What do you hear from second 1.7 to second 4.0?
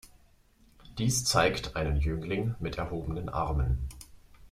einen Jüngling mit erhobenen Armen.